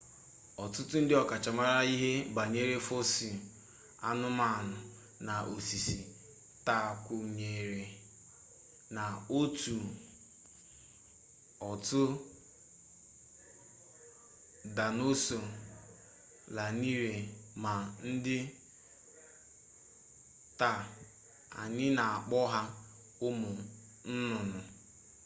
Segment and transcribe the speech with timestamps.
[0.63, 3.35] ọtụtụ ndị ọkachamara ihe banyere fọsịl
[4.09, 4.77] anụmanụ
[5.27, 5.97] na osisi
[6.65, 7.83] taa kwenyere
[8.95, 9.03] na
[9.39, 9.75] otu
[11.69, 12.01] otu
[14.75, 15.47] daịnosọọ
[16.55, 17.17] lanarịrị
[17.63, 18.37] ma dị ndụ
[20.59, 20.79] taa
[21.61, 22.61] anyị na-akpọ ha
[23.27, 23.49] ụmụ
[24.11, 24.59] nnụnụ